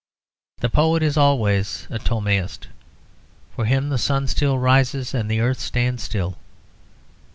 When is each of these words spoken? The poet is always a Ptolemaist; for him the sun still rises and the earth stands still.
The 0.61 0.67
poet 0.71 1.03
is 1.03 1.15
always 1.15 1.85
a 1.91 1.99
Ptolemaist; 1.99 2.65
for 3.53 3.65
him 3.65 3.89
the 3.89 3.99
sun 3.99 4.25
still 4.25 4.57
rises 4.57 5.13
and 5.13 5.29
the 5.29 5.41
earth 5.41 5.59
stands 5.59 6.01
still. 6.01 6.39